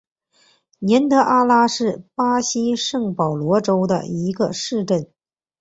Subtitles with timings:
[0.79, 5.07] 年德阿拉是巴西圣保罗州的一个市镇。